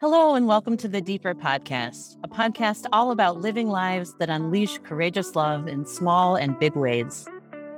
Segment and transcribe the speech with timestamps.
[0.00, 4.78] Hello, and welcome to the Deeper Podcast, a podcast all about living lives that unleash
[4.78, 7.28] courageous love in small and big ways.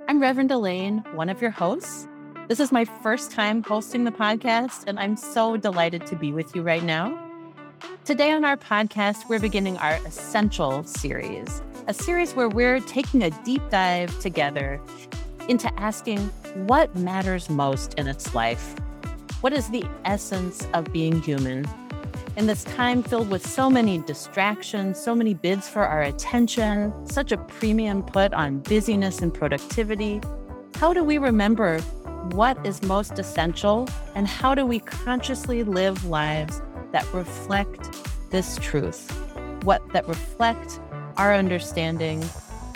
[0.07, 2.07] I'm Reverend Elaine, one of your hosts.
[2.47, 6.55] This is my first time hosting the podcast, and I'm so delighted to be with
[6.55, 7.13] you right now.
[8.05, 13.31] Today on our podcast, we're beginning our Essential series, a series where we're taking a
[13.43, 14.81] deep dive together
[15.49, 16.21] into asking
[16.69, 18.77] what matters most in its life.
[19.41, 21.67] What is the essence of being human?
[22.37, 27.31] In this time filled with so many distractions, so many bids for our attention, such
[27.31, 30.21] a premium put on busyness and productivity,
[30.77, 31.81] how do we remember
[32.33, 36.63] what is most essential and how do we consciously live lives
[36.93, 37.95] that reflect
[38.31, 39.11] this truth,
[39.65, 40.81] what that reflect
[41.19, 42.23] our understanding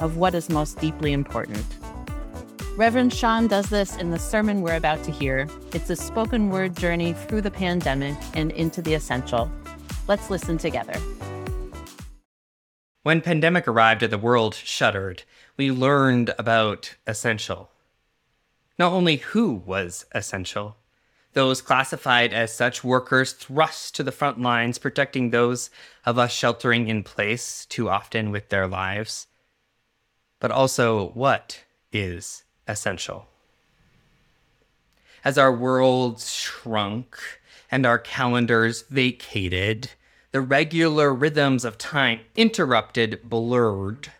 [0.00, 1.64] of what is most deeply important?
[2.76, 5.48] Reverend Sean does this in the sermon we're about to hear.
[5.72, 9.50] It's a spoken word journey through the pandemic and into the essential.
[10.08, 10.92] Let's listen together.
[13.02, 15.22] When pandemic arrived and the world shuddered,
[15.56, 17.70] we learned about essential.
[18.78, 20.76] Not only who was essential,
[21.32, 25.70] those classified as such workers thrust to the front lines, protecting those
[26.04, 29.28] of us sheltering in place too often with their lives,
[30.40, 33.26] but also what is essential.
[35.24, 37.18] As our worlds shrunk
[37.70, 39.90] and our calendars vacated,
[40.32, 44.12] the regular rhythms of time interrupted, blurred,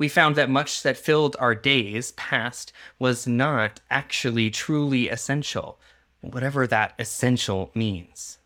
[0.00, 5.78] we found that much that filled our days past was not actually truly essential,
[6.22, 8.38] whatever that essential means.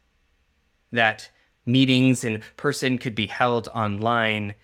[0.91, 1.31] That
[1.65, 4.57] meetings in person could be held online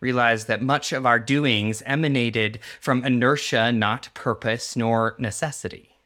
[0.00, 5.96] realized that much of our doings emanated from inertia, not purpose nor necessity.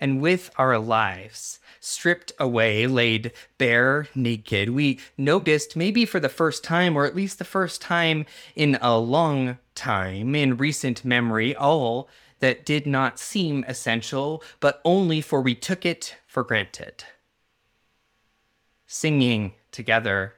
[0.00, 6.64] And with our lives stripped away, laid bare, naked, we noticed, maybe for the first
[6.64, 12.08] time, or at least the first time in a long time in recent memory, all
[12.40, 17.04] that did not seem essential, but only for we took it for granted.
[18.86, 20.34] Singing together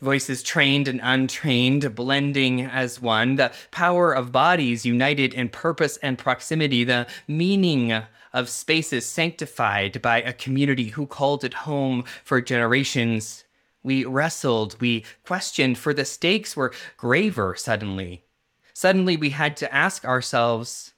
[0.00, 6.18] voices trained and untrained blending as one, the power of bodies united in purpose and
[6.18, 13.44] proximity, the meaning of spaces sanctified by a community who called it home for generations.
[13.82, 18.24] We wrestled, we questioned, for the stakes were graver suddenly.
[18.74, 20.92] Suddenly, we had to ask ourselves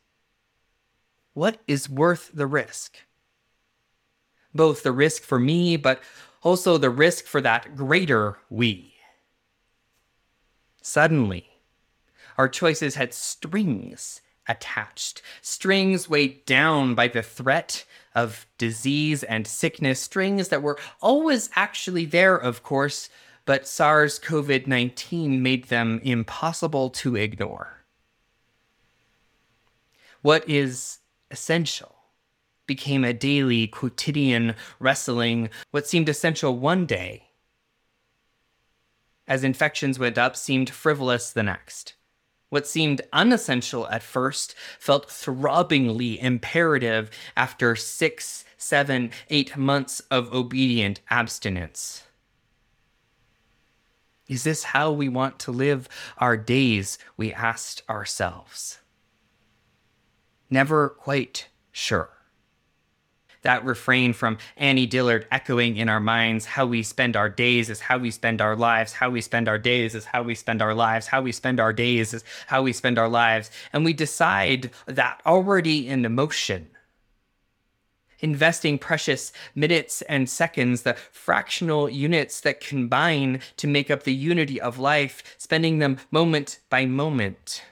[1.32, 2.97] what is worth the risk?
[4.55, 6.03] Both the risk for me, but
[6.43, 8.89] also the risk for that greater we.
[10.90, 11.48] Suddenly,
[12.36, 20.00] our choices had strings attached, strings weighed down by the threat of disease and sickness,
[20.00, 23.08] strings that were always actually there, of course,
[23.44, 27.84] but SARS CoV 19 made them impossible to ignore.
[30.22, 30.98] What is
[31.30, 31.94] essential
[32.66, 35.50] became a daily, quotidian wrestling.
[35.70, 37.29] What seemed essential one day
[39.30, 41.94] as infections went up seemed frivolous the next.
[42.48, 51.00] What seemed unessential at first felt throbbingly imperative after six, seven, eight months of obedient
[51.10, 52.02] abstinence.
[54.26, 55.88] Is this how we want to live
[56.19, 56.98] our days?
[57.16, 58.80] We asked ourselves.
[60.50, 62.10] Never quite sure
[63.42, 67.80] that refrain from Annie Dillard echoing in our minds how we spend our days is
[67.80, 70.74] how we spend our lives, how we spend our days is how we spend our
[70.74, 73.50] lives, how we spend our days is how we spend our lives.
[73.72, 76.68] And we decide that already in motion.
[78.22, 84.60] Investing precious minutes and seconds, the fractional units that combine to make up the unity
[84.60, 87.62] of life, spending them moment by moment.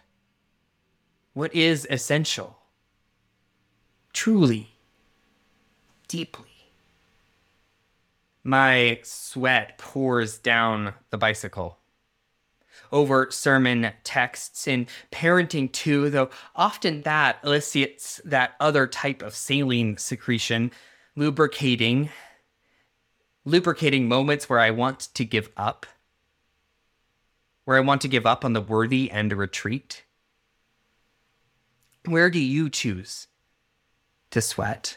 [1.35, 2.57] What is essential?
[4.15, 4.78] Truly
[6.09, 6.47] deeply.
[8.43, 11.79] My sweat pours down the bicycle.
[12.91, 19.99] Over sermon texts in parenting too, though often that elicits that other type of saline
[19.99, 20.71] secretion,
[21.15, 22.09] lubricating,
[23.45, 25.85] lubricating moments where I want to give up,
[27.65, 30.05] where I want to give up on the worthy and retreat.
[32.07, 33.27] Where do you choose
[34.31, 34.97] to sweat?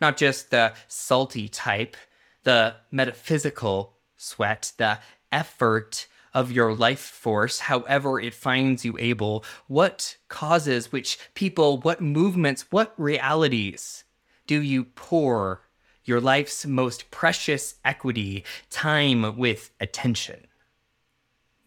[0.00, 1.96] Not just the salty type,
[2.44, 4.98] the metaphysical sweat, the
[5.30, 12.00] effort of your life force, however it finds you able, what causes, which people, what
[12.00, 14.04] movements, what realities
[14.46, 15.62] do you pour
[16.04, 20.46] your life's most precious equity, time with attention?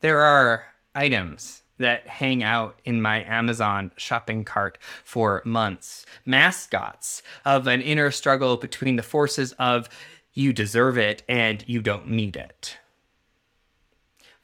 [0.02, 7.68] There are items that hang out in my Amazon shopping cart for months, mascots of
[7.68, 9.90] an inner struggle between the forces of
[10.34, 12.78] you deserve it and you don't need it.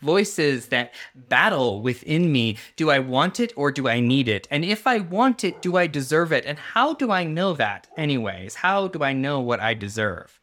[0.01, 4.47] Voices that battle within me do I want it or do I need it?
[4.51, 6.45] And if I want it, do I deserve it?
[6.45, 8.55] And how do I know that, anyways?
[8.55, 10.39] How do I know what I deserve?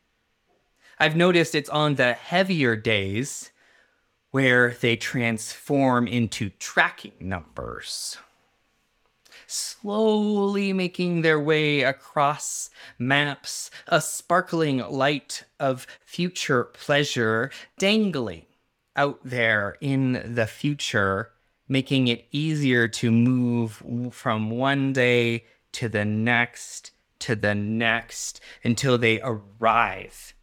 [0.98, 3.52] I've noticed it's on the heavier days
[4.34, 8.18] where they transform into tracking numbers,
[9.46, 17.48] slowly making their way across maps, a sparkling light of future pleasure
[17.78, 18.44] dangling
[18.96, 21.30] out there in the future,
[21.68, 26.90] making it easier to move from one day to the next
[27.20, 30.34] to the next until they arrive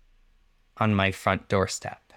[0.78, 2.11] on my front doorstep.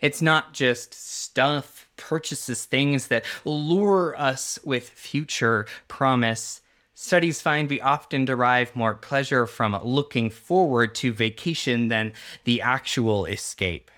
[0.00, 6.60] It's not just stuff, purchases, things that lure us with future promise.
[6.94, 12.12] Studies find we often derive more pleasure from looking forward to vacation than
[12.44, 13.90] the actual escape.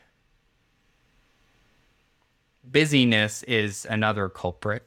[2.62, 4.86] Busyness is another culprit.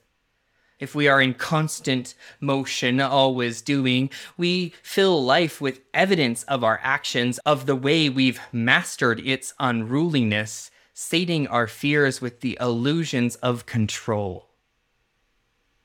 [0.80, 6.80] If we are in constant motion, always doing, we fill life with evidence of our
[6.84, 13.66] actions, of the way we've mastered its unruliness, sating our fears with the illusions of
[13.66, 14.50] control,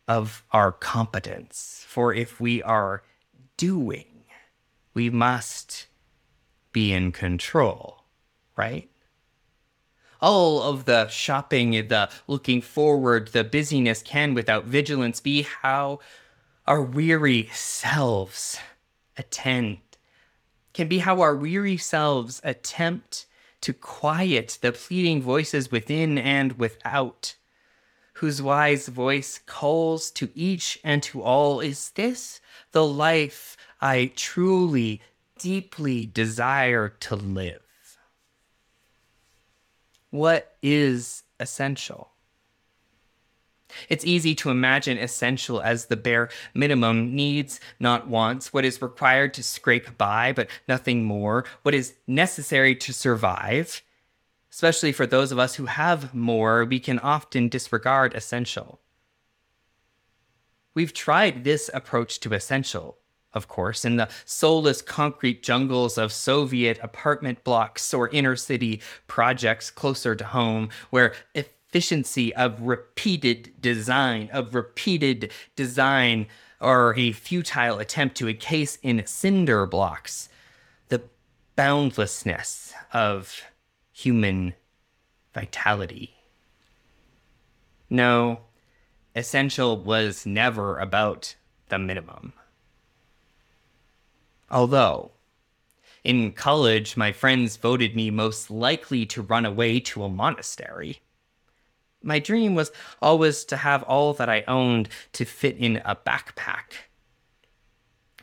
[0.07, 1.85] of our competence.
[1.89, 3.03] For if we are
[3.57, 4.25] doing,
[4.95, 5.87] we must
[6.73, 8.05] be in control,
[8.57, 8.91] right?
[10.21, 16.01] All of the shopping, the looking forward, the busyness can, without vigilance, be how
[16.67, 18.59] our weary selves
[19.17, 19.79] attend,
[20.75, 23.27] can be how our weary selves attempt
[23.61, 27.37] to quiet the pleading voices within and without,
[28.15, 32.41] whose wise voice calls to each and to all Is this
[32.73, 35.01] the life I truly,
[35.39, 37.63] deeply desire to live?
[40.11, 42.13] What is essential?
[43.89, 49.35] It's easy to imagine essential as the bare minimum needs, not wants, what is required
[49.35, 53.83] to scrape by, but nothing more, what is necessary to survive.
[54.51, 58.81] Especially for those of us who have more, we can often disregard essential.
[60.75, 62.99] We've tried this approach to essential,
[63.33, 69.71] of course, in the soulless concrete jungles of Soviet apartment blocks or inner city projects
[69.71, 76.27] closer to home, where if efficiency of repeated design, of repeated design,
[76.61, 80.29] or a futile attempt to encase in cinder blocks
[80.89, 81.03] the
[81.57, 83.43] boundlessness of
[83.93, 84.55] human
[85.35, 86.15] vitality.
[87.91, 88.41] No,
[89.15, 91.35] Essential was never about
[91.69, 92.33] the minimum.
[94.51, 95.11] Although,
[96.05, 101.01] in college, my friends voted me most likely to run away to a monastery.
[102.03, 102.71] My dream was
[103.03, 106.87] always to have all that I owned to fit in a backpack.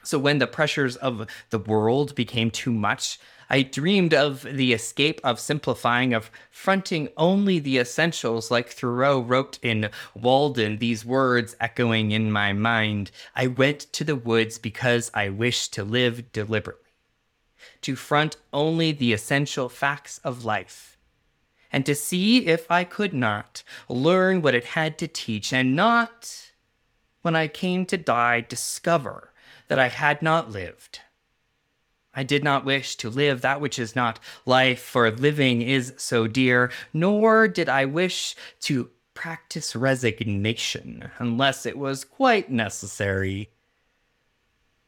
[0.02, 3.20] So when the pressures of the world became too much,
[3.50, 9.60] I dreamed of the escape of simplifying, of fronting only the essentials, like Thoreau wrote
[9.62, 13.12] in Walden, these words echoing in my mind.
[13.36, 16.92] I went to the woods because I wished to live deliberately,
[17.82, 20.95] to front only the essential facts of life
[21.76, 26.52] and to see if I could not learn what it had to teach, and not,
[27.22, 29.34] when I came to die, discover
[29.68, 31.02] that I had not lived.
[32.14, 36.28] I did not wish to live that which is not life, for living is so
[36.28, 43.50] dear, nor did I wish to practice resignation unless it was quite necessary.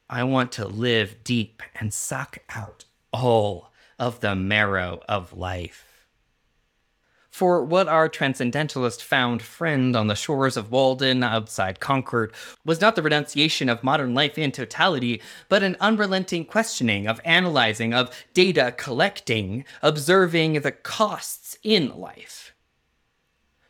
[0.09, 5.86] I want to live deep and suck out all of the marrow of life.
[7.37, 12.33] For what our transcendentalist found friend on the shores of Walden outside Concord
[12.65, 17.93] was not the renunciation of modern life in totality, but an unrelenting questioning of analyzing,
[17.93, 22.55] of data collecting, observing the costs in life.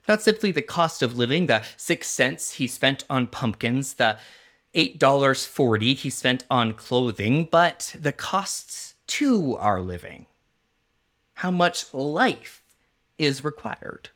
[0.08, 4.18] Not simply the cost of living, the six cents he spent on pumpkins, the
[4.76, 10.26] $8.40 he spent on clothing, but the costs to our living.
[11.34, 12.64] How much life
[13.18, 14.10] is required.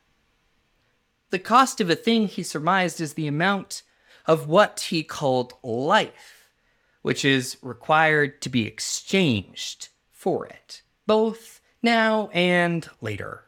[1.30, 3.82] The cost of a thing, he surmised, is the amount
[4.26, 6.50] of what he called life,
[7.02, 13.44] which is required to be exchanged for it, both now and later.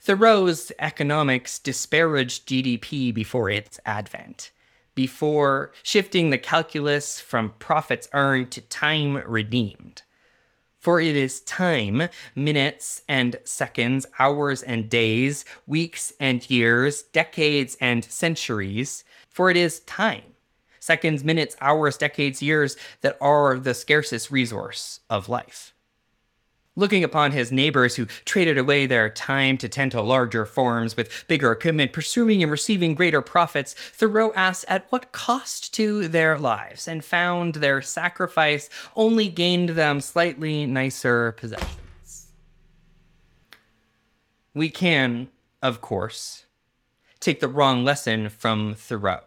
[0.00, 4.50] Thoreau's economics disparaged GDP before its advent,
[4.94, 10.02] before shifting the calculus from profits earned to time redeemed.
[10.82, 18.04] For it is time, minutes and seconds, hours and days, weeks and years, decades and
[18.04, 19.04] centuries.
[19.28, 20.34] For it is time,
[20.80, 25.71] seconds, minutes, hours, decades, years that are the scarcest resource of life.
[26.74, 31.26] Looking upon his neighbors who traded away their time to tend to larger farms with
[31.28, 36.88] bigger equipment, pursuing and receiving greater profits, Thoreau asked at what cost to their lives
[36.88, 42.28] and found their sacrifice only gained them slightly nicer possessions.
[44.54, 45.28] We can,
[45.62, 46.46] of course,
[47.20, 49.20] take the wrong lesson from Thoreau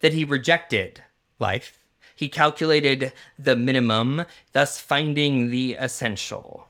[0.00, 1.02] that he rejected
[1.38, 1.77] life
[2.18, 6.66] he calculated the minimum, thus finding the essential.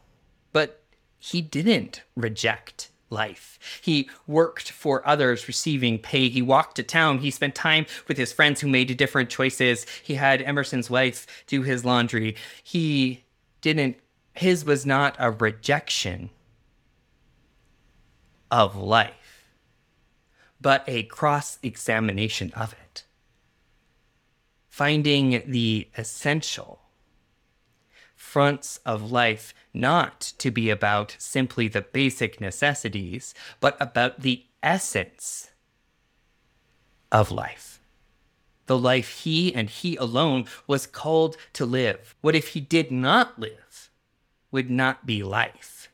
[0.52, 0.82] But
[1.16, 3.58] he didn't reject life.
[3.80, 6.28] He worked for others, receiving pay.
[6.28, 7.20] He walked to town.
[7.20, 9.86] He spent time with his friends who made different choices.
[10.02, 12.36] He had Emerson's wife do his laundry.
[12.62, 13.24] He
[13.62, 13.96] didn't,
[14.34, 16.28] his was not a rejection
[18.50, 19.54] of life,
[20.60, 22.87] but a cross examination of it
[24.78, 26.78] finding the essential
[28.14, 35.50] fronts of life not to be about simply the basic necessities, but about the essence
[37.10, 37.80] of life.
[38.66, 42.14] The life he and he alone was called to live.
[42.20, 43.90] What if he did not live?
[44.52, 45.88] Would not be life,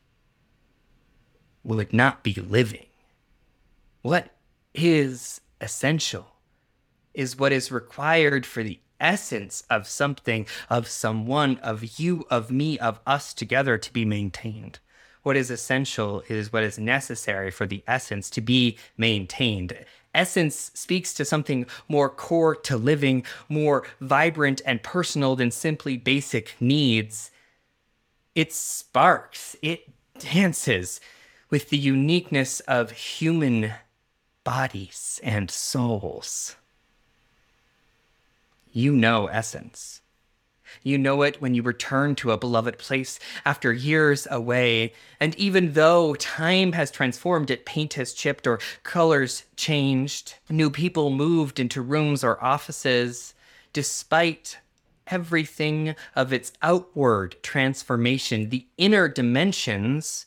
[1.62, 2.88] would it not be living.
[4.02, 4.28] What
[4.74, 6.33] is essential?
[7.14, 12.78] Is what is required for the essence of something, of someone, of you, of me,
[12.78, 14.78] of us together to be maintained.
[15.22, 19.76] What is essential is what is necessary for the essence to be maintained.
[20.14, 26.54] Essence speaks to something more core to living, more vibrant and personal than simply basic
[26.60, 27.30] needs.
[28.34, 31.00] It sparks, it dances
[31.50, 33.72] with the uniqueness of human
[34.44, 36.56] bodies and souls
[38.74, 40.02] you know essence.
[40.82, 44.92] You know it when you return to a beloved place after years away.
[45.20, 51.10] And even though time has transformed it, paint has chipped or colors changed, new people
[51.10, 53.34] moved into rooms or offices,
[53.72, 54.58] despite
[55.06, 60.26] everything of its outward transformation, the inner dimensions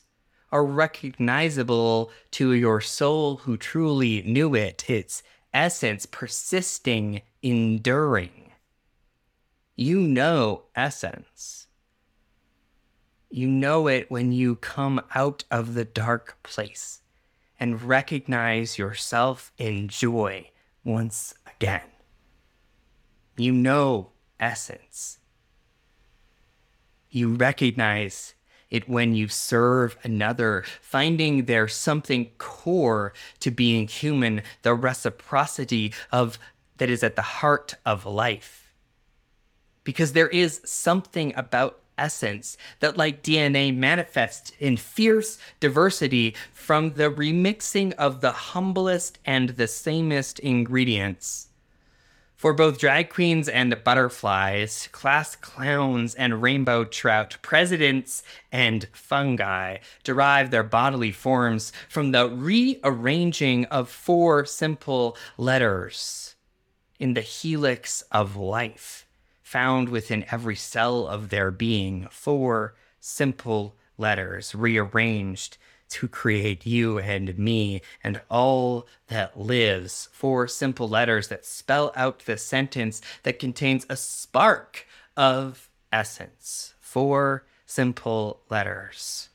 [0.50, 8.52] are recognizable to your soul who truly knew it, its essence persisting enduring.
[9.76, 11.66] You know essence.
[13.30, 17.02] You know it when you come out of the dark place
[17.60, 20.50] and recognize yourself in joy
[20.84, 21.82] once again.
[23.36, 25.18] You know essence.
[27.10, 28.34] You recognize
[28.70, 36.38] it when you serve another, finding there's something core to being human, the reciprocity of
[36.76, 38.72] that is at the heart of life.
[39.84, 47.10] Because there is something about essence that, like DNA, manifests in fierce diversity from the
[47.10, 51.47] remixing of the humblest and the samest ingredients.
[52.38, 60.52] For both drag queens and butterflies, class clowns and rainbow trout, presidents and fungi derive
[60.52, 66.36] their bodily forms from the rearranging of four simple letters
[67.00, 69.04] in the helix of life
[69.42, 75.58] found within every cell of their being, four simple letters rearranged
[75.90, 80.08] to create you and me and all that lives.
[80.12, 86.74] Four simple letters that spell out the sentence that contains a spark of essence.
[86.80, 89.28] Four simple letters.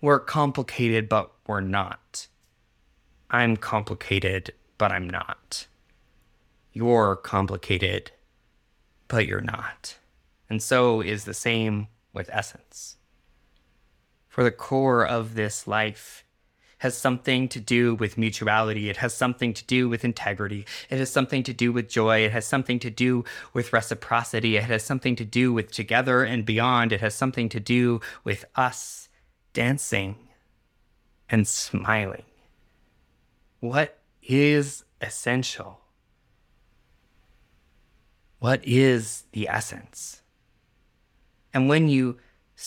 [0.00, 2.26] We're complicated, but we're not.
[3.30, 5.66] I'm complicated, but I'm not
[6.74, 8.10] you're complicated,
[9.06, 9.96] but you're not.
[10.50, 12.96] And so is the same with essence.
[14.34, 16.24] For the core of this life
[16.78, 18.90] has something to do with mutuality.
[18.90, 20.66] It has something to do with integrity.
[20.90, 22.24] It has something to do with joy.
[22.24, 24.56] It has something to do with reciprocity.
[24.56, 26.90] It has something to do with together and beyond.
[26.90, 29.08] It has something to do with us
[29.52, 30.16] dancing
[31.28, 32.24] and smiling.
[33.60, 35.78] What is essential?
[38.40, 40.22] What is the essence?
[41.52, 42.18] And when you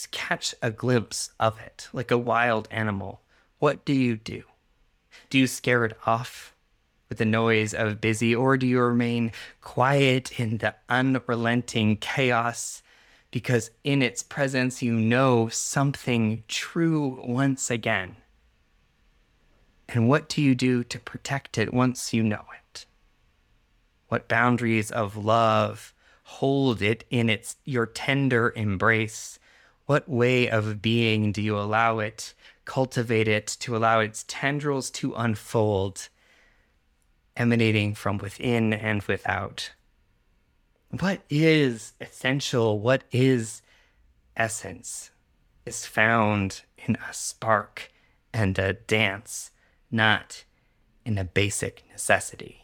[0.06, 3.22] catch a glimpse of it, like a wild animal,
[3.58, 4.44] what do you do?
[5.32, 6.54] Do you scare it off
[7.10, 12.84] with the noise of busy, or do you remain quiet in the unrelenting chaos?
[13.32, 18.18] Because in its presence, you know something true once again.
[19.89, 22.86] And what do you do to protect it once you know it?
[24.10, 29.39] What boundaries of love hold it in its your tender embrace?
[29.88, 32.34] What way of being do you allow it,
[32.65, 36.10] cultivate it, to allow its tendrils to unfold,
[37.38, 39.72] emanating from within and without?
[41.00, 42.82] What is essential?
[42.82, 43.62] What is
[44.36, 45.12] essence?
[45.65, 47.89] Is found in a spark
[48.34, 49.51] and a dance,
[49.89, 50.44] not
[51.06, 52.60] in a basic necessity.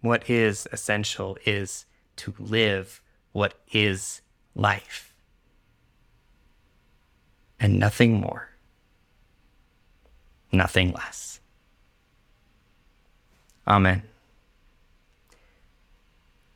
[0.00, 1.86] What is essential is
[2.18, 3.02] to live
[3.32, 4.20] what is
[4.54, 5.11] life
[7.62, 8.48] and nothing more,
[10.50, 11.40] nothing less.
[13.68, 14.02] Amen.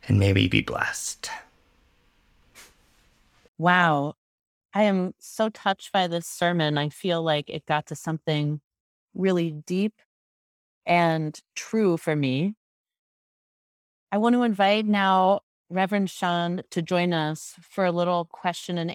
[0.08, 1.30] And may we be blessed.
[3.56, 4.14] Wow.
[4.74, 6.76] I am so touched by this sermon.
[6.76, 8.60] I feel like it got to something
[9.14, 9.94] really deep
[10.84, 12.56] and true for me.
[14.10, 18.90] I want to invite now Reverend Sean to join us for a little question and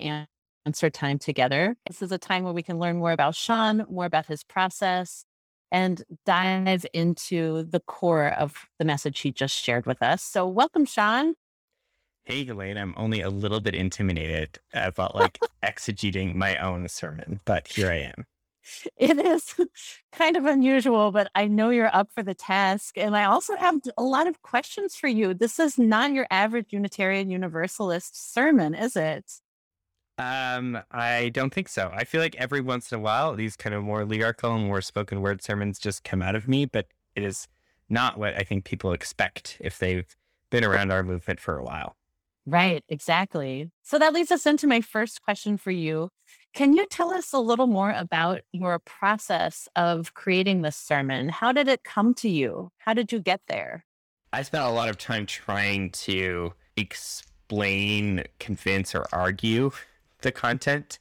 [0.65, 1.75] answer time together.
[1.87, 5.25] This is a time where we can learn more about Sean, more about his process,
[5.71, 10.23] and dive into the core of the message he just shared with us.
[10.23, 11.35] So, welcome, Sean.
[12.23, 17.67] Hey, Elaine, I'm only a little bit intimidated about like exegeting my own sermon, but
[17.67, 18.25] here I am.
[18.95, 19.55] It is
[20.11, 22.97] kind of unusual, but I know you're up for the task.
[22.97, 25.33] And I also have a lot of questions for you.
[25.33, 29.25] This is not your average Unitarian Universalist sermon, is it?
[30.17, 31.91] Um, I don't think so.
[31.93, 34.81] I feel like every once in a while, these kind of more lyrical and more
[34.81, 37.47] spoken word sermons just come out of me, but it is
[37.89, 40.15] not what I think people expect if they've
[40.49, 41.95] been around our movement for a while.
[42.45, 43.71] Right, exactly.
[43.83, 46.09] So that leads us into my first question for you.
[46.53, 51.29] Can you tell us a little more about your process of creating this sermon?
[51.29, 52.71] How did it come to you?
[52.79, 53.85] How did you get there?
[54.33, 59.71] I spent a lot of time trying to explain, convince, or argue
[60.21, 60.99] the content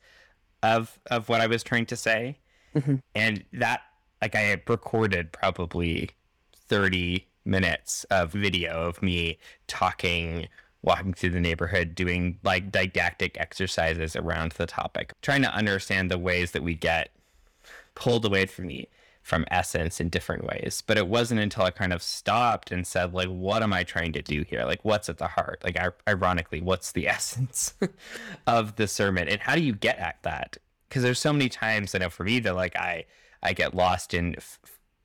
[0.62, 2.38] of of what I was trying to say,
[2.74, 2.96] mm-hmm.
[3.14, 3.82] and that
[4.20, 6.10] like I had recorded probably
[6.54, 10.48] thirty minutes of video of me talking
[10.82, 16.18] walking through the neighborhood doing like didactic exercises around the topic trying to understand the
[16.18, 17.10] ways that we get
[17.94, 18.88] pulled away from the
[19.30, 20.82] from essence in different ways.
[20.84, 24.12] But it wasn't until I kind of stopped and said, like, what am I trying
[24.14, 24.64] to do here?
[24.64, 25.62] Like, what's at the heart?
[25.62, 27.74] Like, ironically, what's the essence
[28.48, 29.28] of the sermon?
[29.28, 30.56] And how do you get at that?
[30.88, 33.04] Because there's so many times I know for me that like I
[33.40, 34.58] I get lost in f-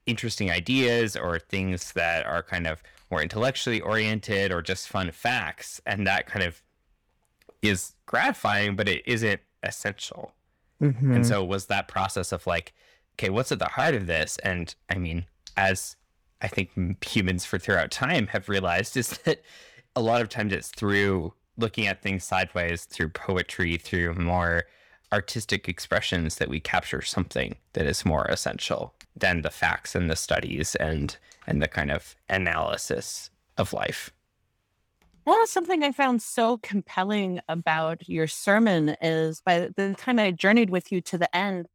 [0.07, 5.79] interesting ideas or things that are kind of more intellectually oriented or just fun facts,
[5.85, 6.63] and that kind of
[7.61, 10.33] is gratifying, but it isn't essential.
[10.81, 11.13] Mm-hmm.
[11.13, 12.73] And so was that process of like
[13.15, 14.37] okay, what's at the heart of this?
[14.43, 15.25] And I mean,
[15.57, 15.95] as
[16.41, 19.41] I think humans for throughout time have realized, is that
[19.95, 24.65] a lot of times it's through looking at things sideways, through poetry, through more
[25.13, 30.15] artistic expressions that we capture something that is more essential than the facts and the
[30.15, 34.11] studies and and the kind of analysis of life.
[35.25, 40.69] Well, something I found so compelling about your sermon is by the time I journeyed
[40.69, 41.67] with you to the end,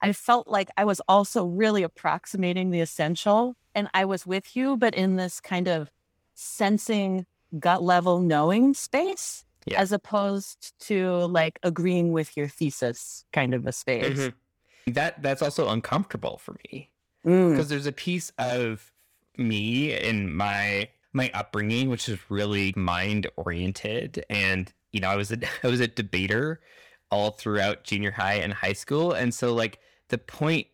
[0.00, 4.76] I felt like I was also really approximating the essential and I was with you,
[4.76, 5.90] but in this kind of
[6.34, 7.26] sensing
[7.58, 9.80] gut level knowing space yeah.
[9.80, 14.18] as opposed to like agreeing with your thesis kind of a space.
[14.18, 14.92] Mm-hmm.
[14.92, 16.90] That that's also uncomfortable for me
[17.22, 17.68] because mm.
[17.68, 18.92] there's a piece of
[19.38, 25.32] me in my my upbringing which is really mind oriented and you know I was
[25.32, 26.60] a I was a debater
[27.10, 30.66] all throughout junior high and high school and so like the point,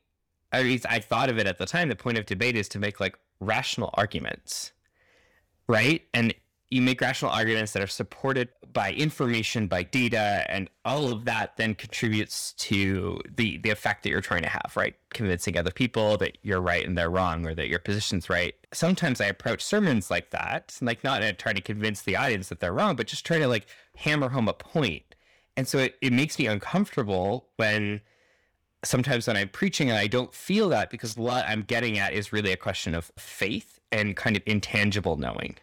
[0.53, 2.79] at least I thought of it at the time, the point of debate is to
[2.79, 4.73] make like rational arguments,
[5.69, 6.03] right?
[6.13, 6.35] And
[6.71, 11.57] you make rational arguments that are supported by information, by data, and all of that
[11.57, 14.95] then contributes to the the effect that you're trying to have, right?
[15.11, 18.55] Convincing other people that you're right and they're wrong, or that your position's right.
[18.73, 22.73] Sometimes I approach sermons like that, like not trying to convince the audience that they're
[22.73, 23.67] wrong, but just trying to like
[23.97, 25.10] hammer home a point.
[25.61, 28.01] And so it, it makes me uncomfortable when
[28.83, 32.33] sometimes when I'm preaching and I don't feel that because what I'm getting at is
[32.33, 35.57] really a question of faith and kind of intangible knowing.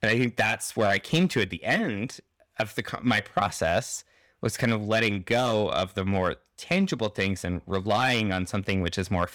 [0.00, 2.20] And I think that's where I came to at the end
[2.60, 4.04] of the my process
[4.40, 8.98] was kind of letting go of the more tangible things and relying on something which
[8.98, 9.28] is more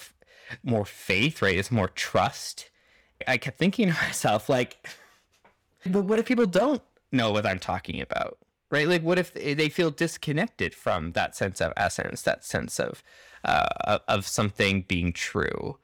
[0.62, 1.58] more faith, right?
[1.58, 2.70] It's more trust.
[3.28, 4.88] I kept thinking to myself like
[5.84, 6.80] but what if people don't
[7.12, 8.38] know what I'm talking about?
[8.74, 8.88] Right?
[8.88, 13.04] Like, what if they feel disconnected from that sense of essence, that sense of
[13.44, 15.78] uh, of something being true,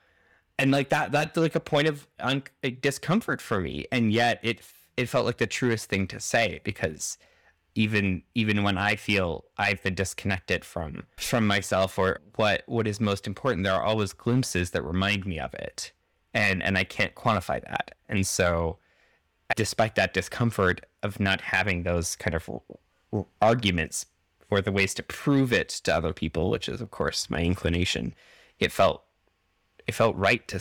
[0.59, 2.43] and like that that's like a point of un-
[2.81, 4.61] discomfort for me, and yet it
[4.97, 7.17] it felt like the truest thing to say because
[7.77, 12.99] even even when I feel I've been disconnected from from myself or what what is
[13.01, 15.93] most important, there are always glimpses that remind me of it,
[16.35, 18.79] and and I can't quantify that, and so
[19.57, 22.49] despite that discomfort of not having those kind of
[23.41, 24.07] arguments
[24.51, 28.15] or the ways to prove it to other people, which is of course my inclination,
[28.59, 29.05] it felt
[29.87, 30.61] it felt right to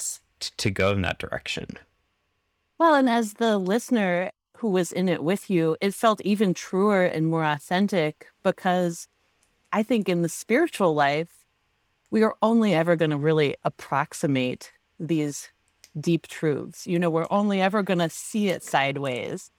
[0.57, 1.67] to go in that direction.
[2.77, 7.03] Well, and as the listener who was in it with you, it felt even truer
[7.03, 9.07] and more authentic because
[9.71, 11.45] I think in the spiritual life,
[12.09, 15.49] we are only ever going to really approximate these
[16.01, 16.87] deep truths.
[16.87, 19.51] You know, we're only ever going to see it sideways.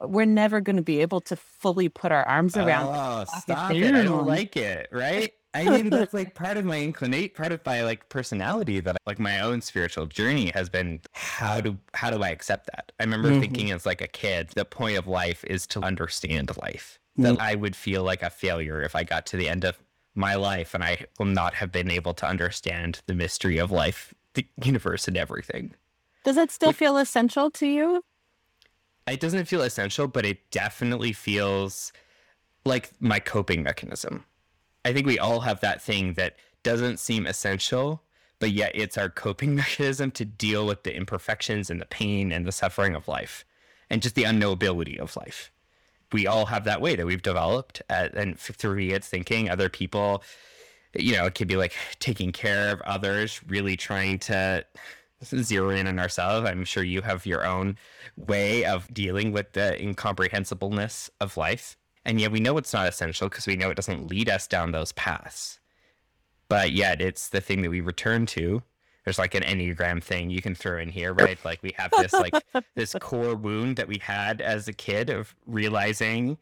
[0.00, 2.94] We're never going to be able to fully put our arms around.
[2.94, 3.94] Oh, stop it!
[3.94, 4.88] I don't like it.
[4.92, 5.32] Right?
[5.54, 9.18] I mean, that's like part of my inclinate, part of my like personality that like
[9.18, 11.00] my own spiritual journey has been.
[11.12, 12.92] How do how do I accept that?
[13.00, 13.40] I remember mm-hmm.
[13.40, 16.98] thinking as like a kid, the point of life is to understand life.
[17.16, 17.42] That mm-hmm.
[17.42, 19.76] I would feel like a failure if I got to the end of
[20.14, 24.14] my life and I will not have been able to understand the mystery of life
[24.34, 25.74] the universe and everything.
[26.28, 28.04] Does it still feel essential to you?
[29.06, 31.90] It doesn't feel essential, but it definitely feels
[32.66, 34.26] like my coping mechanism.
[34.84, 38.02] I think we all have that thing that doesn't seem essential,
[38.40, 42.44] but yet it's our coping mechanism to deal with the imperfections and the pain and
[42.44, 43.46] the suffering of life
[43.88, 45.50] and just the unknowability of life.
[46.12, 50.22] We all have that way that we've developed, at, and through it's thinking other people
[50.94, 54.64] you know, it could be like taking care of others, really trying to
[55.24, 56.48] zero in on ourselves.
[56.48, 57.76] I'm sure you have your own
[58.16, 61.76] way of dealing with the incomprehensibleness of life.
[62.04, 64.72] And yet we know it's not essential because we know it doesn't lead us down
[64.72, 65.60] those paths.
[66.48, 68.62] But yet it's the thing that we return to.
[69.04, 71.38] There's like an Enneagram thing you can throw in here, right?
[71.44, 72.34] Like we have this like
[72.74, 76.38] this core wound that we had as a kid of realizing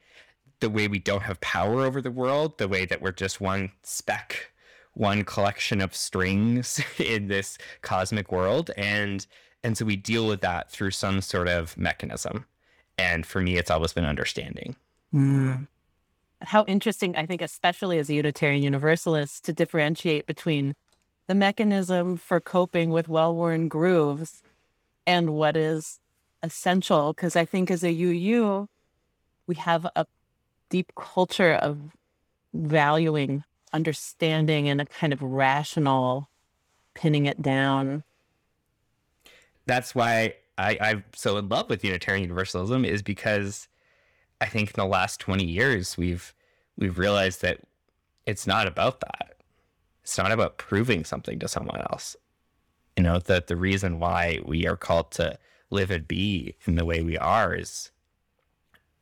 [0.60, 3.72] the way we don't have power over the world, the way that we're just one
[3.82, 4.52] speck,
[4.96, 9.26] one collection of strings in this cosmic world, and
[9.62, 12.46] and so we deal with that through some sort of mechanism.
[12.98, 14.76] And for me, it's always been understanding.
[15.12, 15.66] Mm.
[16.40, 20.74] How interesting, I think, especially as a Unitarian Universalist, to differentiate between
[21.26, 24.42] the mechanism for coping with well worn grooves
[25.06, 25.98] and what is
[26.42, 27.12] essential.
[27.12, 28.68] Because I think as a UU,
[29.46, 30.06] we have a
[30.70, 31.78] deep culture of
[32.54, 33.44] valuing
[33.76, 36.28] understanding and a kind of rational
[36.94, 38.02] pinning it down.
[39.66, 43.68] That's why I, I'm so in love with Unitarian Universalism is because
[44.40, 46.34] I think in the last 20 years we've
[46.76, 47.60] we've realized that
[48.24, 49.36] it's not about that.
[50.02, 52.16] It's not about proving something to someone else.
[52.96, 55.38] You know, that the reason why we are called to
[55.70, 57.90] live and be in the way we are is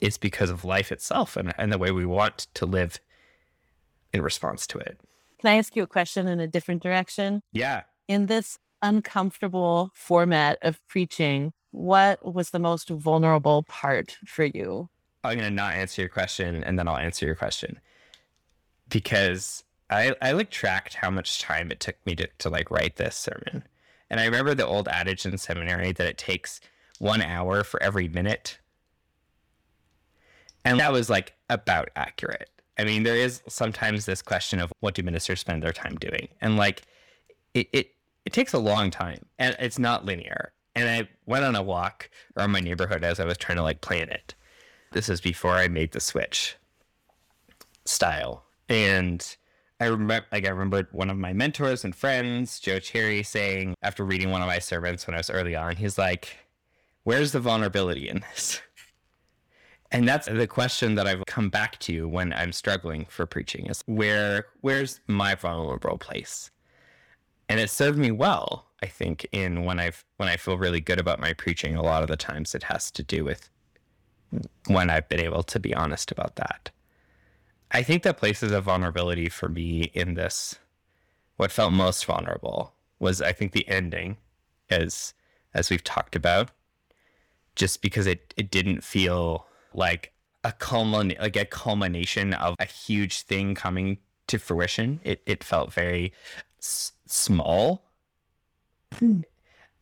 [0.01, 2.99] is because of life itself and, and the way we want to live
[4.15, 4.99] in response to it.
[5.41, 7.43] Can I ask you a question in a different direction?
[7.53, 7.83] Yeah.
[8.09, 14.89] In this uncomfortable format of preaching, what was the most vulnerable part for you?
[15.25, 17.81] I'm going to not answer your question and then I'll answer your question
[18.89, 22.97] because I, I like tracked how much time it took me to, to like write
[22.97, 23.65] this sermon.
[24.09, 26.61] And I remember the old adage in seminary that it takes
[26.99, 28.59] one hour for every minute
[30.65, 32.49] and that was like about accurate.
[32.79, 36.29] I mean, there is sometimes this question of what do ministers spend their time doing?
[36.41, 36.83] And like
[37.55, 37.91] it it,
[38.25, 40.53] it takes a long time and it's not linear.
[40.75, 43.81] And I went on a walk around my neighborhood as I was trying to like
[43.81, 44.35] plan it.
[44.93, 46.57] This is before I made the switch
[47.85, 48.45] style.
[48.69, 49.37] And
[49.81, 54.05] I remember like I remember one of my mentors and friends, Joe Cherry, saying after
[54.05, 56.37] reading one of my sermons when I was early on, he's like,
[57.05, 58.61] Where's the vulnerability in this?
[59.95, 63.85] And that's the question that I've come back to when I'm struggling for preaching is
[63.87, 66.51] where where's my vulnerable place?
[67.49, 70.99] And it served me well, I think, in when I've when I feel really good
[70.99, 73.49] about my preaching, a lot of the times it has to do with
[74.67, 76.71] when I've been able to be honest about that.
[77.71, 80.57] I think that places of vulnerability for me in this
[81.37, 84.17] what felt most vulnerable was I think the ending,
[84.69, 85.15] as
[85.55, 86.51] as we've talked about,
[87.55, 93.23] just because it it didn't feel like a culmin like a culmination of a huge
[93.23, 95.01] thing coming to fruition.
[95.05, 96.13] It it felt very
[96.59, 97.85] s- small.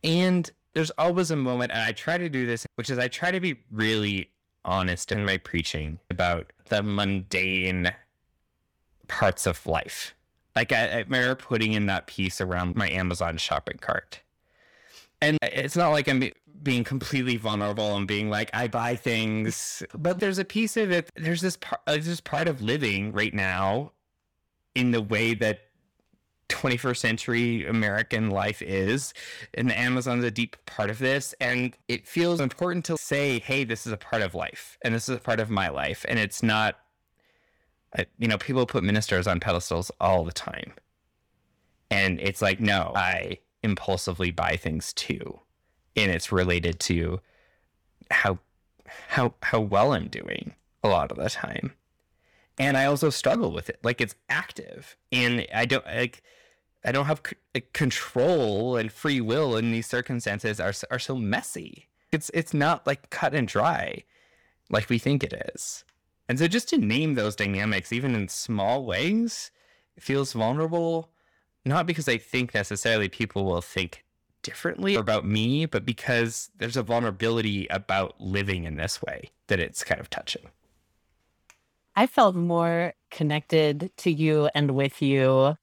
[0.03, 3.31] And there's always a moment, and I try to do this, which is I try
[3.31, 4.31] to be really
[4.65, 7.93] honest in my preaching about the mundane
[9.07, 10.15] parts of life.
[10.55, 14.21] Like I, I remember putting in that piece around my Amazon shopping cart.
[15.23, 16.29] And it's not like I'm
[16.63, 21.09] being completely vulnerable and being like, I buy things, but there's a piece of it.
[21.15, 23.93] There's this part, uh, there's this part of living right now
[24.75, 25.61] in the way that
[26.49, 29.13] 21st century American life is.
[29.53, 31.33] And Amazon's a deep part of this.
[31.39, 35.07] And it feels important to say, hey, this is a part of life and this
[35.07, 36.05] is a part of my life.
[36.09, 36.75] And it's not,
[37.97, 40.73] uh, you know, people put ministers on pedestals all the time.
[41.89, 45.39] And it's like, no, I impulsively buy things too.
[45.95, 47.21] And it's related to
[48.11, 48.39] how
[49.09, 51.73] how how well I'm doing a lot of the time
[52.57, 53.79] and I also struggle with it.
[53.83, 56.21] Like it's active, and I don't like
[56.83, 61.87] I don't have c- control and free will in these circumstances are are so messy.
[62.11, 64.03] It's it's not like cut and dry,
[64.69, 65.83] like we think it is.
[66.29, 69.51] And so just to name those dynamics, even in small ways,
[69.99, 71.09] feels vulnerable.
[71.65, 74.03] Not because I think necessarily people will think
[74.41, 79.83] differently about me, but because there's a vulnerability about living in this way that it's
[79.83, 80.43] kind of touching.
[81.95, 85.57] I felt more connected to you and with you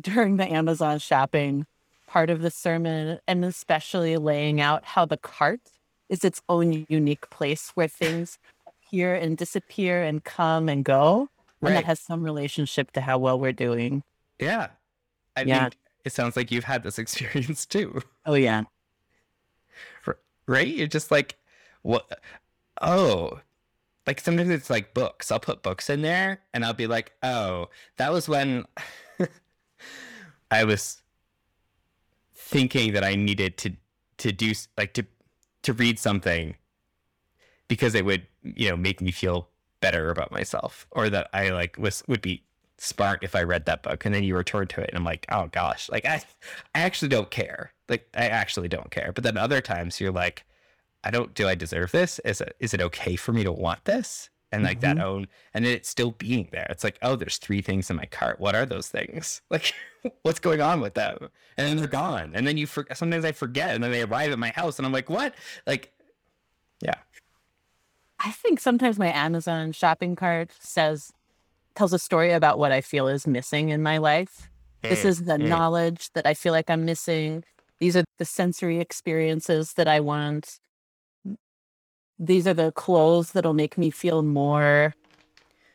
[0.00, 1.66] during the Amazon shopping
[2.06, 5.60] part of the sermon, and especially laying out how the cart
[6.08, 11.28] is its own unique place where things appear and disappear and come and go.
[11.60, 11.70] Right.
[11.70, 14.04] And that has some relationship to how well we're doing.
[14.38, 14.68] Yeah.
[15.36, 15.62] I yeah.
[15.64, 18.00] think it sounds like you've had this experience too.
[18.24, 18.64] Oh, yeah.
[20.46, 20.68] Right?
[20.68, 21.36] You're just like,
[21.82, 22.20] what?
[22.80, 23.40] Oh,
[24.06, 25.32] like sometimes it's like books.
[25.32, 28.64] I'll put books in there and I'll be like, oh, that was when
[30.50, 31.02] I was
[32.34, 33.72] thinking that I needed to
[34.18, 35.04] to do like to
[35.62, 36.54] to read something
[37.68, 39.48] because it would you know make me feel
[39.80, 42.44] better about myself or that I like was would be
[42.78, 45.26] smart if I read that book and then you return to it and I'm like
[45.30, 46.22] oh gosh like I
[46.74, 50.44] I actually don't care like I actually don't care but then other times you're like
[51.06, 52.18] I don't do I deserve this?
[52.24, 54.28] Is it is it okay for me to want this?
[54.50, 54.98] And like mm-hmm.
[54.98, 56.66] that own and then it's still being there.
[56.68, 58.40] It's like, oh, there's three things in my cart.
[58.40, 59.40] What are those things?
[59.50, 59.72] Like
[60.22, 61.16] what's going on with them?
[61.56, 62.30] And then they're gone.
[62.34, 64.86] And then you for, sometimes I forget and then they arrive at my house and
[64.86, 65.34] I'm like, what?
[65.64, 65.92] Like
[66.80, 66.94] yeah.
[68.18, 71.12] I think sometimes my Amazon shopping cart says
[71.76, 74.50] tells a story about what I feel is missing in my life.
[74.82, 74.90] Mm.
[74.90, 75.48] This is the mm.
[75.48, 77.44] knowledge that I feel like I'm missing.
[77.78, 80.58] These are the sensory experiences that I want
[82.18, 84.94] these are the clothes that'll make me feel more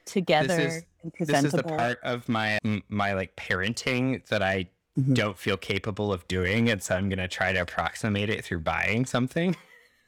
[0.06, 1.44] together is, and presentable.
[1.44, 2.60] This is the part of my
[2.90, 5.14] my like parenting that I mm-hmm.
[5.14, 9.06] don't feel capable of doing, and so I'm gonna try to approximate it through buying
[9.06, 9.56] something.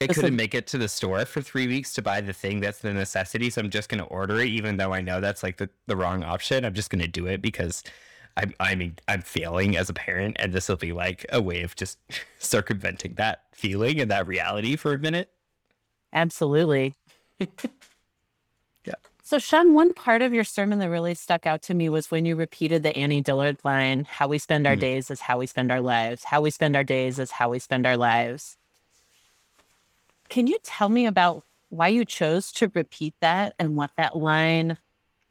[0.04, 2.80] I couldn't make it to the store for three weeks to buy the thing that's
[2.80, 5.70] the necessity, so I'm just gonna order it, even though I know that's like the,
[5.88, 6.66] the wrong option.
[6.66, 7.84] I'm just gonna do it because
[8.38, 11.62] I'm I mean I'm failing as a parent, and this will be like a way
[11.62, 11.98] of just
[12.40, 15.30] circumventing that feeling and that reality for a minute.
[16.12, 16.96] Absolutely.
[17.40, 18.94] yeah.
[19.24, 22.26] So, Sean, one part of your sermon that really stuck out to me was when
[22.26, 24.82] you repeated the Annie Dillard line how we spend our mm.
[24.82, 26.26] days is how we spend our lives.
[26.26, 28.58] How we spend our days is how we spend our lives.
[30.30, 34.78] Can you tell me about why you chose to repeat that and what that line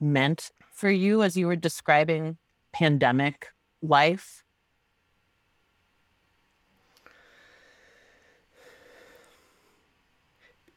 [0.00, 2.36] meant for you as you were describing
[2.72, 3.48] pandemic
[3.80, 4.42] life?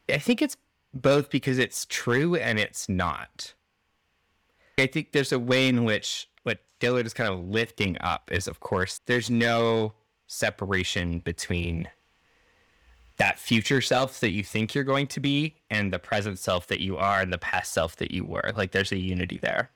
[0.07, 0.57] I think it's
[0.93, 3.53] both because it's true and it's not.
[4.77, 8.47] I think there's a way in which what Dillard is kind of lifting up is,
[8.47, 9.93] of course, there's no
[10.27, 11.89] separation between
[13.17, 16.81] that future self that you think you're going to be and the present self that
[16.81, 18.51] you are and the past self that you were.
[18.55, 19.71] Like there's a unity there.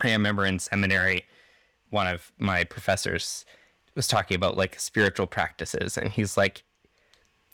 [0.00, 1.24] I remember in seminary,
[1.90, 3.44] one of my professors
[3.94, 6.64] was talking about like spiritual practices, and he's like,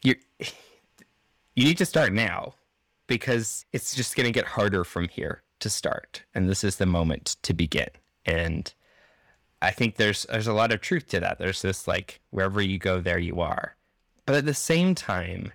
[0.03, 0.17] "You."
[1.55, 2.55] you need to start now
[3.07, 6.23] because it's just going to get harder from here to start.
[6.35, 7.89] And this is the moment to begin.
[8.25, 8.73] And
[9.61, 11.39] I think there's there's a lot of truth to that.
[11.39, 13.77] There's this like wherever you go, there you are.
[14.27, 15.53] But at the same time,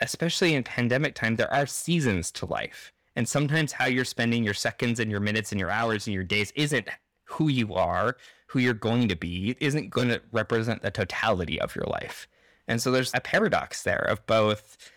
[0.00, 2.92] especially in pandemic time, there are seasons to life.
[3.16, 6.24] And sometimes how you're spending your seconds and your minutes and your hours and your
[6.24, 6.88] days isn't
[7.24, 8.16] who you are
[8.48, 12.26] who you're going to be isn't going to represent the totality of your life.
[12.66, 14.90] And so there's a paradox there of both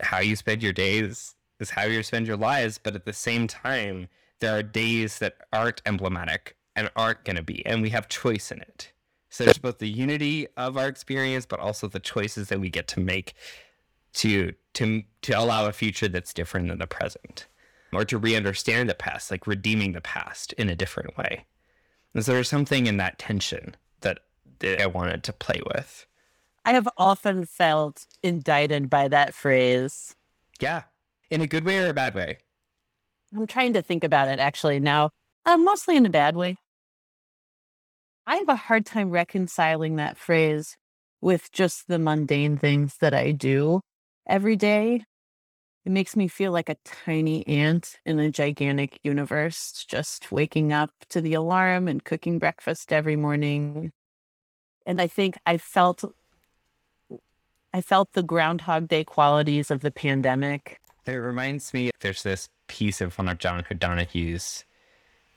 [0.00, 3.46] how you spend your days is how you spend your lives, but at the same
[3.46, 4.08] time,
[4.40, 8.50] there are days that aren't emblematic and aren't going to be, and we have choice
[8.50, 8.92] in it.
[9.30, 12.88] So there's both the unity of our experience, but also the choices that we get
[12.88, 13.34] to make
[14.14, 17.46] to to to allow a future that's different than the present,
[17.92, 21.44] or to re-understand the past, like redeeming the past in a different way.
[22.12, 24.18] And so there's something in that tension that,
[24.58, 26.06] that I wanted to play with.
[26.64, 30.16] I have often felt indicted by that phrase.
[30.60, 30.82] Yeah,
[31.30, 32.38] in a good way or a bad way.
[33.34, 35.10] I'm trying to think about it actually now,
[35.46, 36.56] uh, mostly in a bad way.
[38.26, 40.76] I have a hard time reconciling that phrase
[41.20, 43.80] with just the mundane things that I do
[44.26, 45.04] every day.
[45.84, 50.90] It makes me feel like a tiny ant in a gigantic universe, just waking up
[51.08, 53.90] to the alarm and cooking breakfast every morning.
[54.84, 56.04] And I think I felt
[57.72, 60.80] I felt the groundhog day qualities of the pandemic.
[61.06, 64.64] It reminds me there's this piece of one of John O'Donohue's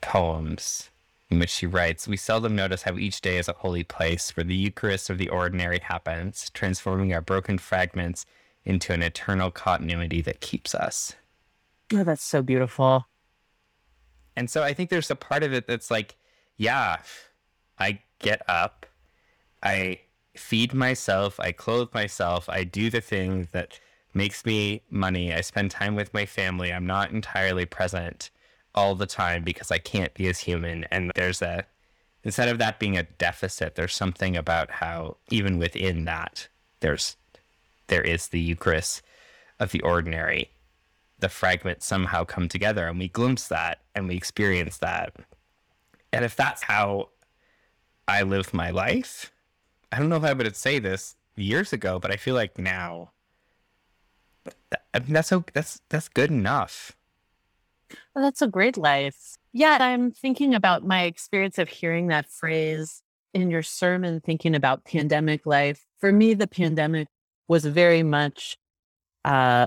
[0.00, 0.90] poems
[1.34, 4.44] in which she writes, We seldom notice how each day is a holy place where
[4.44, 8.24] the Eucharist of the ordinary happens, transforming our broken fragments
[8.64, 11.14] into an eternal continuity that keeps us.
[11.92, 13.06] Oh, that's so beautiful.
[14.36, 16.14] And so I think there's a part of it that's like,
[16.56, 16.98] yeah,
[17.78, 18.86] I get up,
[19.62, 20.00] I
[20.36, 23.80] feed myself, I clothe myself, I do the thing that
[24.14, 28.30] makes me money, I spend time with my family, I'm not entirely present
[28.74, 30.84] all the time because I can't be as human.
[30.90, 31.66] And there's a,
[32.22, 36.48] instead of that being a deficit, there's something about how even within that,
[36.80, 37.16] there's,
[37.86, 39.02] there is the Eucharist
[39.60, 40.50] of the ordinary.
[41.18, 45.14] The fragments somehow come together and we glimpse that and we experience that.
[46.12, 47.10] And if that's how
[48.06, 49.32] I live my life,
[49.90, 53.10] I don't know if I would say this years ago, but I feel like now
[54.92, 56.96] I mean, that's so that's that's good enough.
[58.14, 59.36] Well, that's a great life.
[59.52, 64.84] Yeah, I'm thinking about my experience of hearing that phrase in your sermon, thinking about
[64.84, 65.84] pandemic life.
[65.98, 67.08] For me, the pandemic
[67.48, 68.56] was very much
[69.24, 69.66] uh,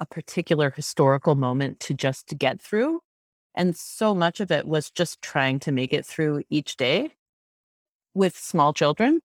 [0.00, 3.00] a particular historical moment to just get through.
[3.54, 7.14] And so much of it was just trying to make it through each day
[8.14, 9.20] with small children.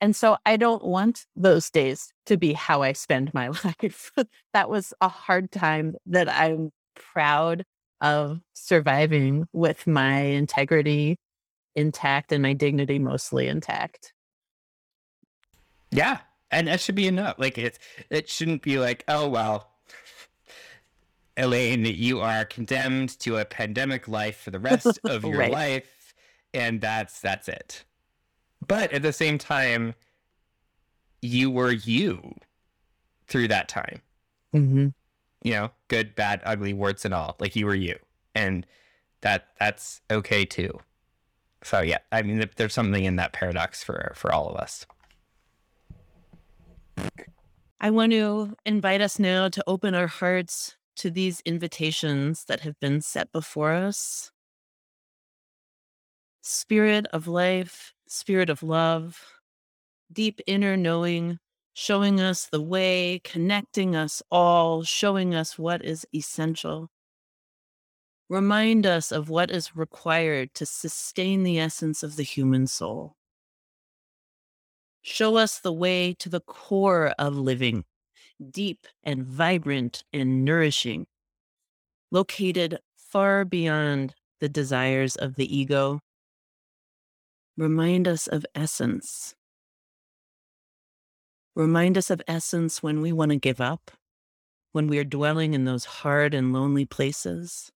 [0.00, 4.10] And so I don't want those days to be how I spend my life.
[4.52, 7.64] that was a hard time that I'm proud
[8.00, 11.16] of surviving with my integrity
[11.74, 14.12] intact and my dignity mostly intact.
[15.90, 16.18] Yeah.
[16.50, 17.36] And that should be enough.
[17.38, 17.78] Like it
[18.10, 19.70] it shouldn't be like, oh well,
[21.36, 25.52] Elaine, you are condemned to a pandemic life for the rest of your right.
[25.52, 26.14] life,
[26.52, 27.84] and that's that's it.
[28.66, 29.94] But at the same time,
[31.22, 32.34] you were you
[33.28, 34.02] through that time.
[34.54, 34.88] Mm-hmm
[35.42, 37.36] you know, good, bad, ugly, warts and all.
[37.38, 37.98] Like you were you,
[38.34, 38.66] and
[39.20, 40.78] that that's okay too.
[41.62, 44.86] So yeah, I mean, there's something in that paradox for for all of us.
[47.80, 52.78] I want to invite us now to open our hearts to these invitations that have
[52.78, 54.30] been set before us.
[56.42, 59.24] Spirit of life, spirit of love,
[60.12, 61.38] deep inner knowing
[61.74, 66.90] showing us the way, connecting us all, showing us what is essential.
[68.28, 73.14] Remind us of what is required to sustain the essence of the human soul.
[75.02, 77.84] Show us the way to the core of living,
[78.50, 81.06] deep and vibrant and nourishing,
[82.10, 86.00] located far beyond the desires of the ego.
[87.56, 89.34] Remind us of essence,
[91.54, 93.90] Remind us of essence when we want to give up,
[94.72, 97.70] when we are dwelling in those hard and lonely places.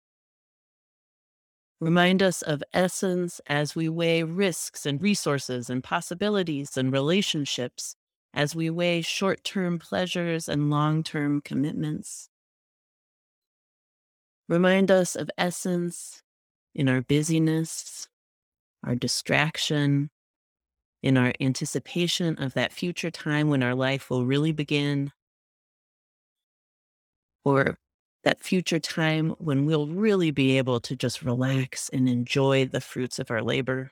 [1.81, 7.97] Remind us of essence as we weigh risks and resources and possibilities and relationships,
[8.35, 12.29] as we weigh short term pleasures and long term commitments.
[14.49, 16.23] Remind us of essence
[16.75, 18.07] in our busyness,
[18.85, 20.11] our distraction,
[21.03, 25.13] in our anticipation of that future time when our life will really begin,
[27.45, 27.79] or
[28.25, 33.19] that future time when we'll really be able to just relax and enjoy the fruits
[33.19, 33.91] of our labor.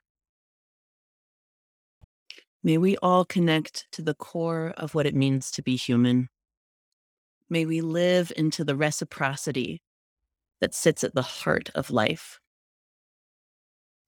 [2.62, 6.28] May we all connect to the core of what it means to be human.
[7.48, 9.82] May we live into the reciprocity
[10.60, 12.38] that sits at the heart of life.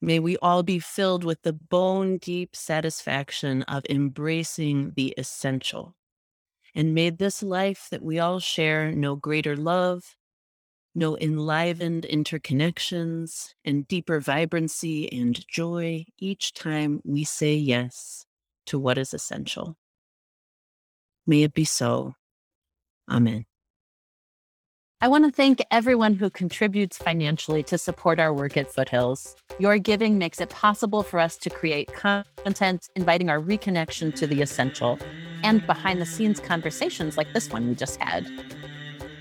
[0.05, 5.95] May we all be filled with the bone deep satisfaction of embracing the essential.
[6.75, 10.17] And may this life that we all share know greater love,
[10.93, 18.27] know enlivened interconnections, and deeper vibrancy and joy each time we say yes
[18.67, 19.77] to what is essential.
[21.29, 22.15] May it be so.
[23.09, 23.45] Amen.
[25.03, 29.35] I want to thank everyone who contributes financially to support our work at Foothills.
[29.59, 34.43] Your giving makes it possible for us to create content inviting our reconnection to the
[34.43, 35.01] essential
[35.43, 38.31] and behind the scenes conversations like this one we just had.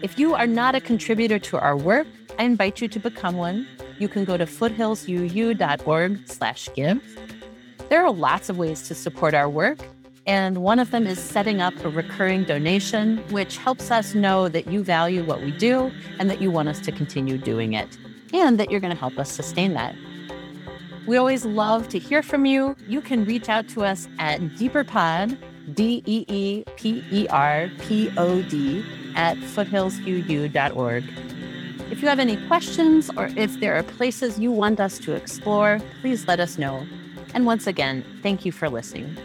[0.04, 2.06] If you are not a contributor to our work,
[2.38, 3.68] I invite you to become one.
[3.98, 7.02] You can go to foothillsuu.org slash give.
[7.90, 9.80] There are lots of ways to support our work,
[10.26, 14.68] and one of them is setting up a recurring donation, which helps us know that
[14.68, 17.98] you value what we do and that you want us to continue doing it,
[18.34, 19.96] and that you're going to help us sustain that.
[21.08, 22.76] We always love to hear from you.
[22.88, 25.38] You can reach out to us at deeperpod,
[25.74, 31.04] D E E P E R P O D, at foothillsuu.org.
[31.90, 35.82] If you have any questions or if there are places you want us to explore,
[36.02, 36.86] please let us know.
[37.34, 39.18] And once again, thank you for listening.